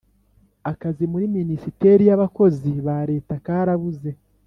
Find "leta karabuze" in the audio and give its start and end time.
3.09-4.11